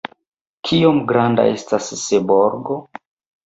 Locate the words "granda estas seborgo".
1.11-2.83